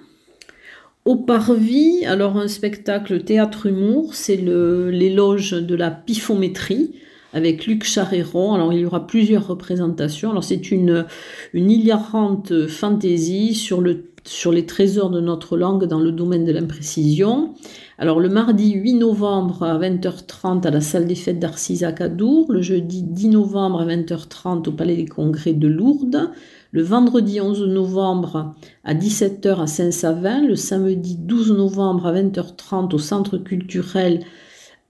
Au 1.03 1.15
Parvis, 1.15 2.05
alors 2.05 2.37
un 2.37 2.47
spectacle 2.47 3.23
théâtre-humour, 3.23 4.13
c'est 4.13 4.37
l'éloge 4.37 5.51
de 5.51 5.75
la 5.75 5.89
pifométrie 5.89 6.93
avec 7.33 7.65
Luc 7.65 7.83
Charéron. 7.83 8.53
Alors, 8.53 8.73
il 8.73 8.79
y 8.79 8.85
aura 8.85 9.07
plusieurs 9.07 9.47
représentations. 9.47 10.31
Alors, 10.31 10.43
c'est 10.43 10.71
une, 10.71 11.05
une 11.53 11.71
hilarante 11.71 12.67
fantaisie 12.67 13.55
sur, 13.55 13.81
le, 13.81 14.05
sur 14.23 14.51
les 14.51 14.65
trésors 14.65 15.09
de 15.09 15.21
notre 15.21 15.57
langue 15.57 15.85
dans 15.85 15.99
le 15.99 16.11
domaine 16.11 16.45
de 16.45 16.51
l'imprécision. 16.51 17.53
Alors, 17.97 18.19
le 18.19 18.29
mardi 18.29 18.73
8 18.73 18.95
novembre 18.95 19.63
à 19.63 19.77
20h30 19.77 20.65
à 20.65 20.71
la 20.71 20.81
salle 20.81 21.05
des 21.05 21.15
fêtes 21.15 21.39
d'Arcisac 21.39 22.01
à 22.01 22.07
le 22.07 22.61
jeudi 22.61 23.03
10 23.03 23.29
novembre 23.29 23.81
à 23.81 23.85
20h30 23.85 24.67
au 24.67 24.71
Palais 24.71 24.95
des 24.95 25.05
Congrès 25.05 25.53
de 25.53 25.67
Lourdes, 25.67 26.31
le 26.71 26.81
vendredi 26.81 27.41
11 27.41 27.67
novembre 27.67 28.55
à 28.83 28.93
17h 28.95 29.61
à 29.61 29.67
Saint-Savin, 29.67 30.41
le 30.47 30.55
samedi 30.55 31.17
12 31.17 31.51
novembre 31.51 32.07
à 32.07 32.13
20h30 32.13 32.95
au 32.95 32.97
Centre 32.97 33.37
culturel 33.37 34.21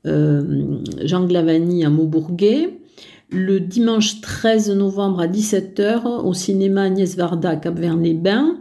Jean 0.03 1.25
Glavani 1.25 1.86
à 1.86 1.89
Maubourguet, 1.89 2.79
le 3.29 3.60
dimanche 3.60 4.20
13 4.22 4.72
novembre 4.72 5.22
à 5.22 5.27
17h 5.27 6.25
au 6.25 6.34
cinéma 6.34 6.84
Agnès 6.84 7.15
Varda 7.15 7.51
à 7.51 7.55
Cap-Vert-les-Bains, 7.55 8.58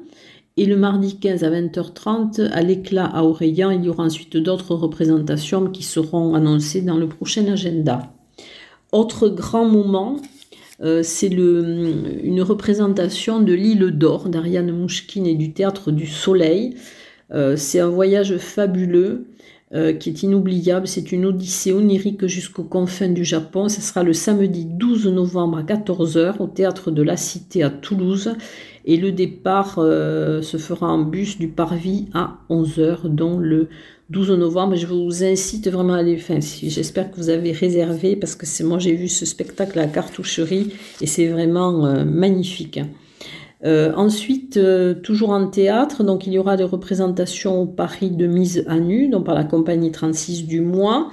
et 0.57 0.67
le 0.67 0.77
mardi 0.77 1.19
15 1.19 1.43
à 1.43 1.51
20h30 1.51 2.51
à 2.51 2.61
l'éclat 2.61 3.07
à 3.07 3.25
Oreillan. 3.25 3.71
Il 3.71 3.85
y 3.85 3.89
aura 3.89 4.05
ensuite 4.05 4.37
d'autres 4.37 4.75
représentations 4.75 5.67
qui 5.71 5.83
seront 5.83 6.35
annoncées 6.35 6.83
dans 6.83 6.99
le 6.99 7.09
prochain 7.09 7.47
agenda. 7.47 8.13
Autre 8.93 9.29
grand 9.29 9.65
moment, 9.65 10.17
euh, 10.83 11.03
c'est 11.03 11.29
une 11.29 12.43
représentation 12.43 13.41
de 13.41 13.53
l'île 13.53 13.87
d'Or 13.97 14.29
d'Ariane 14.29 14.73
Mouchkine 14.73 15.27
et 15.27 15.35
du 15.35 15.53
Théâtre 15.53 15.93
du 15.93 16.07
Soleil. 16.07 16.75
Euh, 17.33 17.57
c'est 17.57 17.81
un 17.81 17.89
voyage 17.89 18.37
fabuleux 18.37 19.29
euh, 19.75 19.93
qui 19.93 20.11
est 20.11 20.23
inoubliable. 20.23 20.87
C'est 20.87 21.13
une 21.13 21.27
odyssée 21.27 21.73
onirique 21.73 22.27
jusqu'aux 22.27 22.65
confins 22.65 23.09
du 23.09 23.25
Japon. 23.25 23.69
Ce 23.69 23.81
sera 23.81 24.03
le 24.03 24.13
samedi 24.13 24.65
12 24.65 25.07
novembre 25.09 25.59
à 25.59 25.63
14h 25.63 26.39
au 26.39 26.47
Théâtre 26.47 26.91
de 26.91 27.03
la 27.03 27.17
Cité 27.17 27.63
à 27.63 27.71
Toulouse. 27.71 28.35
Et 28.85 28.97
le 28.97 29.13
départ 29.13 29.75
se 29.75 30.57
fera 30.59 30.89
en 30.89 31.03
bus 31.03 31.39
du 31.39 31.49
Parvis 31.49 32.09
à 32.15 32.39
11h, 32.49 33.09
dont 33.09 33.39
le 33.39 33.69
12 34.11 34.33
novembre. 34.33 34.77
Je 34.77 34.87
vous 34.87 35.25
incite 35.25 35.69
vraiment 35.69 35.95
à 35.95 35.99
aller. 35.99 36.17
Enfin, 36.17 36.41
j'espère 36.41 37.11
que 37.11 37.17
vous 37.17 37.31
avez 37.31 37.53
réservé 37.53 38.17
parce 38.17 38.35
que 38.35 38.47
c'est 38.47 38.65
moi 38.65 38.79
j'ai 38.79 38.95
vu 38.95 39.09
ce 39.09 39.25
spectacle 39.25 39.79
à 39.79 39.83
la 39.83 39.89
cartoucherie 39.89 40.73
et 41.01 41.07
c'est 41.07 41.29
vraiment 41.29 41.87
euh, 41.87 42.05
magnifique. 42.05 42.81
Euh, 43.65 43.93
ensuite, 43.95 44.57
euh, 44.57 44.95
toujours 44.95 45.31
en 45.31 45.47
théâtre, 45.47 46.03
donc 46.03 46.27
il 46.27 46.33
y 46.33 46.39
aura 46.39 46.57
des 46.57 46.65
représentations 46.65 47.61
au 47.61 47.67
Paris 47.67 48.11
de 48.11 48.27
mise 48.27 48.65
à 48.67 48.79
nu, 48.79 49.09
donc 49.09 49.27
par 49.27 49.35
la 49.35 49.45
compagnie 49.45 49.93
36 49.93 50.47
du 50.47 50.61
mois. 50.61 51.11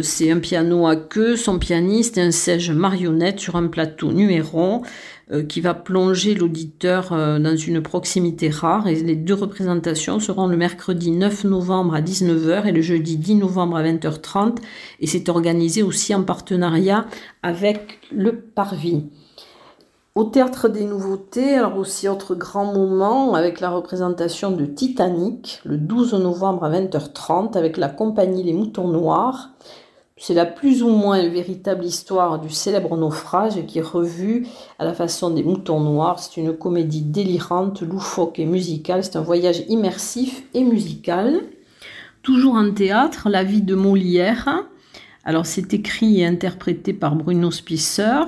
c'est 0.00 0.30
un 0.30 0.38
piano 0.38 0.86
à 0.86 0.94
queue, 0.94 1.34
son 1.34 1.58
pianiste 1.58 2.18
est 2.18 2.22
un 2.22 2.30
sèche 2.30 2.70
marionnette 2.70 3.40
sur 3.40 3.56
un 3.56 3.66
plateau 3.66 4.12
numéro. 4.12 4.82
Euh, 5.32 5.42
qui 5.42 5.60
va 5.60 5.74
plonger 5.74 6.36
l'auditeur 6.36 7.12
euh, 7.12 7.40
dans 7.40 7.56
une 7.56 7.82
proximité 7.82 8.48
rare. 8.48 8.86
Et 8.86 8.94
les 8.94 9.16
deux 9.16 9.34
représentations 9.34 10.20
seront 10.20 10.46
le 10.46 10.56
mercredi 10.56 11.10
9 11.10 11.42
novembre 11.42 11.96
à 11.96 12.00
19h 12.00 12.64
et 12.66 12.70
le 12.70 12.80
jeudi 12.80 13.16
10 13.16 13.34
novembre 13.34 13.76
à 13.76 13.82
20h30. 13.82 14.58
Et 15.00 15.08
c'est 15.08 15.28
organisé 15.28 15.82
aussi 15.82 16.14
en 16.14 16.22
partenariat 16.22 17.06
avec 17.42 17.98
le 18.12 18.36
Parvis. 18.36 19.06
Au 20.16 20.24
Théâtre 20.24 20.70
des 20.70 20.86
Nouveautés, 20.86 21.56
alors 21.56 21.76
aussi 21.76 22.08
autre 22.08 22.34
grand 22.34 22.72
moment 22.72 23.34
avec 23.34 23.60
la 23.60 23.68
représentation 23.68 24.50
de 24.50 24.64
Titanic 24.64 25.60
le 25.66 25.76
12 25.76 26.14
novembre 26.14 26.64
à 26.64 26.70
20h30 26.70 27.54
avec 27.54 27.76
la 27.76 27.90
compagnie 27.90 28.42
Les 28.42 28.54
Moutons 28.54 28.88
Noirs. 28.88 29.50
C'est 30.16 30.32
la 30.32 30.46
plus 30.46 30.82
ou 30.82 30.88
moins 30.88 31.18
véritable 31.28 31.84
histoire 31.84 32.40
du 32.40 32.48
célèbre 32.48 32.96
naufrage 32.96 33.66
qui 33.66 33.80
est 33.80 33.82
revue 33.82 34.46
à 34.78 34.86
la 34.86 34.94
façon 34.94 35.28
des 35.28 35.42
moutons 35.42 35.80
noirs. 35.80 36.18
C'est 36.18 36.40
une 36.40 36.56
comédie 36.56 37.02
délirante, 37.02 37.82
loufoque 37.82 38.38
et 38.38 38.46
musicale. 38.46 39.04
C'est 39.04 39.16
un 39.16 39.22
voyage 39.22 39.64
immersif 39.68 40.44
et 40.54 40.64
musical. 40.64 41.42
Toujours 42.22 42.54
en 42.54 42.72
théâtre, 42.72 43.28
La 43.28 43.44
vie 43.44 43.60
de 43.60 43.74
Molière. 43.74 44.64
Alors 45.24 45.44
c'est 45.44 45.74
écrit 45.74 46.22
et 46.22 46.26
interprété 46.26 46.94
par 46.94 47.16
Bruno 47.16 47.50
Spisser. 47.50 48.22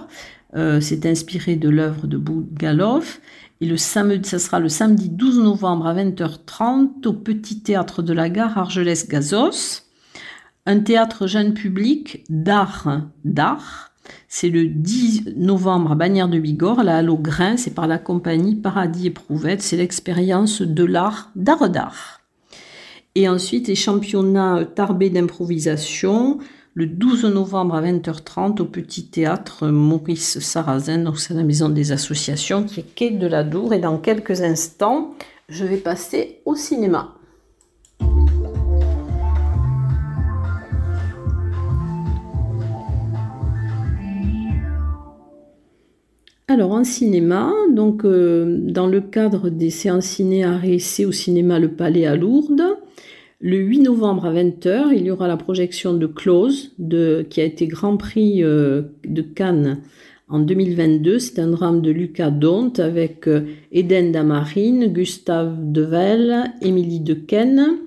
Euh, 0.56 0.80
c'est 0.80 1.04
inspiré 1.06 1.56
de 1.56 1.68
l'œuvre 1.68 2.06
de 2.06 2.16
Bougalov. 2.16 3.18
Et 3.60 3.66
le 3.66 3.76
samedi, 3.76 4.28
ça 4.28 4.38
sera 4.38 4.60
le 4.60 4.68
samedi 4.68 5.08
12 5.08 5.40
novembre 5.40 5.86
à 5.86 5.94
20h30 5.94 7.06
au 7.06 7.12
Petit 7.12 7.60
Théâtre 7.60 8.02
de 8.02 8.12
la 8.12 8.30
Gare 8.30 8.56
Argelès-Gazos 8.56 9.88
un 10.68 10.80
théâtre 10.80 11.26
jeune 11.26 11.54
public 11.54 12.24
d'art 12.28 13.00
d'art. 13.24 13.90
C'est 14.28 14.50
le 14.50 14.66
10 14.66 15.36
novembre 15.36 15.92
à 15.92 15.94
Bagnères 15.94 16.28
de 16.28 16.38
Bigorre, 16.38 16.84
au 17.08 17.16
Grain, 17.16 17.56
c'est 17.56 17.74
par 17.74 17.86
la 17.86 17.96
compagnie 17.96 18.54
Paradis 18.54 19.06
Éprouvette, 19.06 19.62
c'est 19.62 19.78
l'expérience 19.78 20.60
de 20.60 20.84
l'art 20.84 21.30
d'art 21.36 21.70
d'art. 21.70 22.20
Et 23.14 23.30
ensuite 23.30 23.66
les 23.66 23.74
championnats 23.74 24.66
Tarbé 24.66 25.08
d'improvisation, 25.08 26.38
le 26.78 26.86
12 26.86 27.24
novembre 27.24 27.74
à 27.74 27.82
20h30 27.82 28.62
au 28.62 28.64
Petit 28.64 29.06
Théâtre 29.06 29.66
Maurice 29.66 30.38
Sarrazin, 30.38 30.98
donc 30.98 31.18
c'est 31.18 31.34
la 31.34 31.42
maison 31.42 31.68
des 31.68 31.90
associations 31.90 32.62
qui 32.62 32.78
est 32.78 32.94
quai 32.94 33.10
de 33.10 33.26
la 33.26 33.42
Dour. 33.42 33.74
Et 33.74 33.80
dans 33.80 33.98
quelques 33.98 34.42
instants, 34.42 35.12
je 35.48 35.64
vais 35.64 35.78
passer 35.78 36.38
au 36.44 36.54
cinéma. 36.54 37.16
Alors 46.46 46.70
en 46.70 46.84
cinéma, 46.84 47.52
donc 47.72 48.04
euh, 48.04 48.56
dans 48.70 48.86
le 48.86 49.00
cadre 49.00 49.48
des 49.48 49.70
séances 49.70 50.04
ciné 50.04 50.44
à 50.44 50.60
au 51.04 51.12
cinéma 51.12 51.58
Le 51.58 51.72
Palais 51.72 52.06
à 52.06 52.14
Lourdes, 52.14 52.77
le 53.40 53.58
8 53.58 53.80
novembre 53.82 54.26
à 54.26 54.32
20h, 54.32 54.88
il 54.92 55.04
y 55.04 55.10
aura 55.12 55.28
la 55.28 55.36
projection 55.36 55.94
de 55.94 56.06
Close, 56.06 56.74
qui 57.30 57.40
a 57.40 57.44
été 57.44 57.68
Grand 57.68 57.96
Prix 57.96 58.42
euh, 58.42 58.82
de 59.06 59.22
Cannes 59.22 59.80
en 60.28 60.40
2022. 60.40 61.20
C'est 61.20 61.38
un 61.38 61.46
drame 61.46 61.80
de 61.80 61.92
Lucas 61.92 62.32
Dont 62.32 62.72
avec 62.78 63.28
euh, 63.28 63.42
Eden 63.70 64.10
Damarine, 64.10 64.88
Gustave 64.88 65.54
Devel, 65.70 66.52
Émilie 66.62 66.98
Dequesne, 66.98 67.78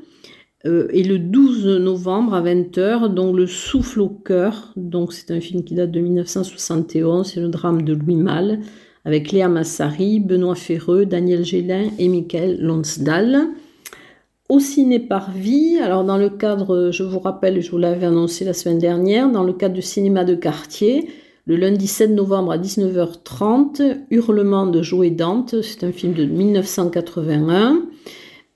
euh, 0.65 0.87
et 0.91 1.03
le 1.03 1.19
12 1.19 1.67
novembre 1.81 2.33
à 2.33 2.41
20h, 2.41 3.13
donc 3.13 3.35
Le 3.35 3.45
souffle 3.45 3.99
au 3.99 4.09
cœur, 4.09 4.71
donc 4.77 5.11
c'est 5.11 5.31
un 5.31 5.41
film 5.41 5.65
qui 5.65 5.75
date 5.75 5.91
de 5.91 5.99
1971, 5.99 7.27
c'est 7.27 7.41
le 7.41 7.49
drame 7.49 7.81
de 7.81 7.93
Louis 7.93 8.15
Malle, 8.15 8.59
avec 9.03 9.33
Léa 9.33 9.49
Massari, 9.49 10.21
Benoît 10.21 10.55
Ferreux, 10.55 11.05
Daniel 11.05 11.43
Gélin 11.43 11.89
et 11.99 12.07
Michael 12.07 12.61
Lonsdal. 12.61 13.49
Au 14.51 14.59
ciné 14.59 14.99
par 14.99 15.31
vie, 15.31 15.79
alors 15.81 16.03
dans 16.03 16.17
le 16.17 16.29
cadre, 16.29 16.89
je 16.91 17.03
vous 17.03 17.19
rappelle, 17.19 17.61
je 17.61 17.71
vous 17.71 17.77
l'avais 17.77 18.05
annoncé 18.05 18.43
la 18.43 18.51
semaine 18.51 18.79
dernière, 18.79 19.31
dans 19.31 19.45
le 19.45 19.53
cadre 19.53 19.75
du 19.75 19.81
cinéma 19.81 20.25
de 20.25 20.35
quartier, 20.35 21.07
le 21.45 21.55
lundi 21.55 21.87
7 21.87 22.11
novembre 22.11 22.51
à 22.51 22.57
19h30, 22.57 23.99
Hurlement 24.09 24.67
de 24.67 24.81
Joe 24.81 25.09
Dante, 25.09 25.61
c'est 25.61 25.85
un 25.85 25.93
film 25.93 26.11
de 26.11 26.25
1981. 26.25 27.83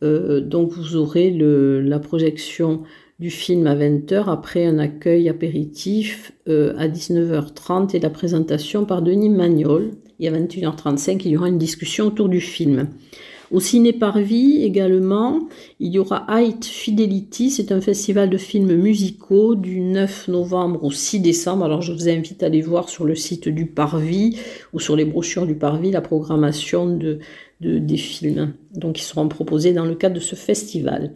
Euh, 0.03 0.41
donc 0.41 0.73
vous 0.73 0.97
aurez 0.97 1.31
la 1.31 1.99
projection 1.99 2.83
du 3.19 3.29
film 3.29 3.65
à 3.65 3.73
20h, 3.73 4.25
après 4.27 4.65
un 4.65 4.79
accueil 4.79 5.29
apéritif 5.29 6.33
euh, 6.49 6.73
à 6.77 6.89
19h30 6.89 7.95
et 7.95 7.99
la 7.99 8.09
présentation 8.09 8.83
par 8.83 9.01
Denis 9.01 9.29
Magnol. 9.29 9.91
Et 10.19 10.27
à 10.27 10.31
21h35, 10.33 11.21
il 11.23 11.31
y 11.31 11.37
aura 11.37 11.47
une 11.47 11.57
discussion 11.57 12.07
autour 12.07 12.27
du 12.27 12.41
film. 12.41 12.89
Au 13.51 13.59
Ciné 13.59 13.93
Parvis 13.93 14.63
également, 14.63 15.47
il 15.79 15.93
y 15.93 15.99
aura 15.99 16.25
Height 16.29 16.65
Fidelity, 16.65 17.51
c'est 17.51 17.71
un 17.71 17.79
festival 17.79 18.29
de 18.29 18.37
films 18.37 18.75
musicaux 18.75 19.53
du 19.53 19.81
9 19.81 20.29
novembre 20.29 20.83
au 20.83 20.91
6 20.91 21.19
décembre. 21.19 21.65
Alors 21.65 21.81
je 21.81 21.93
vous 21.93 22.09
invite 22.09 22.41
à 22.41 22.47
aller 22.47 22.61
voir 22.61 22.89
sur 22.89 23.05
le 23.05 23.13
site 23.13 23.47
du 23.47 23.67
Parvis 23.67 24.37
ou 24.73 24.79
sur 24.79 24.95
les 24.95 25.05
brochures 25.05 25.45
du 25.45 25.55
Parvis 25.55 25.91
la 25.91 26.01
programmation 26.01 26.87
de, 26.87 27.19
des 27.61 27.97
films 27.97 28.53
donc, 28.73 28.95
qui 28.95 29.03
seront 29.03 29.27
proposés 29.27 29.73
dans 29.73 29.85
le 29.85 29.95
cadre 29.95 30.15
de 30.15 30.19
ce 30.19 30.35
festival. 30.35 31.13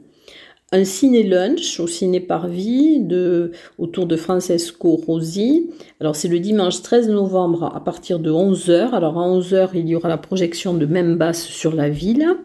Un 0.71 0.83
ciné-lunch 0.83 1.79
au 1.79 1.87
Ciné 1.87 2.19
Parvis 2.19 2.99
de, 2.99 3.51
autour 3.79 4.05
de 4.05 4.15
Francesco 4.15 4.97
Rosi. 4.97 5.71
Alors 5.99 6.15
c'est 6.15 6.27
le 6.27 6.39
dimanche 6.39 6.83
13 6.83 7.09
novembre 7.09 7.71
à 7.75 7.83
partir 7.83 8.19
de 8.19 8.29
11h. 8.29 8.91
Alors 8.91 9.19
à 9.19 9.27
11h, 9.27 9.69
il 9.73 9.87
y 9.87 9.95
aura 9.95 10.09
la 10.09 10.19
projection 10.19 10.75
de 10.75 10.85
Même 10.85 11.17
basse 11.17 11.43
sur 11.43 11.73
la 11.73 11.89
ville, 11.89 12.35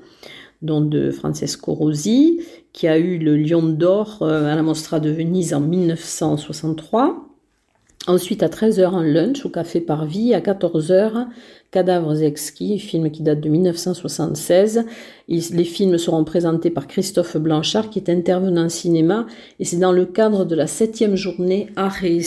dont 0.63 0.81
de 0.81 1.11
Francesco 1.11 1.75
Rosi, 1.75 2.41
qui 2.73 2.89
a 2.89 2.97
eu 2.97 3.19
le 3.19 3.37
Lion 3.37 3.63
d'Or 3.63 4.21
euh, 4.23 4.51
à 4.51 4.55
la 4.57 4.63
Mostra 4.63 5.01
de 5.01 5.11
Venise 5.11 5.53
en 5.53 5.61
1963. 5.61 7.34
Ensuite, 8.07 8.43
à 8.43 8.49
13h, 8.49 8.95
un 8.95 9.03
lunch 9.03 9.47
au 9.47 9.49
Café 9.49 9.81
Parvis. 9.81 10.35
À 10.35 10.41
14h, 10.41 11.27
Cadavres 11.71 12.23
exquis, 12.23 12.79
film 12.79 13.11
qui 13.11 13.23
date 13.23 13.41
de 13.41 13.49
1976. 13.49 14.85
les 15.29 15.65
films 15.65 15.97
seront 15.97 16.23
présentés 16.25 16.69
par 16.69 16.87
Christophe 16.87 17.39
Blanchard, 17.39 17.89
qui 17.89 17.99
est 18.01 18.11
intervenant 18.11 18.69
cinéma. 18.69 19.27
Et 19.59 19.65
c'est 19.65 19.79
dans 19.79 19.93
le 19.93 20.05
cadre 20.05 20.45
de 20.45 20.55
la 20.55 20.67
septième 20.67 21.17
journée 21.17 21.69
Art 21.77 22.05
et 22.05 22.21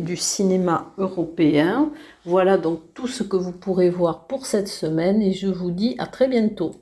du 0.00 0.16
cinéma 0.16 0.92
européen. 0.98 1.90
Voilà 2.24 2.58
donc 2.58 2.80
tout 2.94 3.06
ce 3.06 3.22
que 3.22 3.36
vous 3.36 3.52
pourrez 3.52 3.88
voir 3.88 4.26
pour 4.26 4.46
cette 4.46 4.68
semaine. 4.68 5.22
Et 5.22 5.32
je 5.32 5.46
vous 5.46 5.70
dis 5.70 5.94
à 5.98 6.06
très 6.06 6.26
bientôt. 6.26 6.72